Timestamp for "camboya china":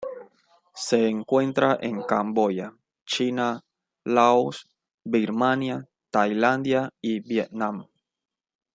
2.01-3.61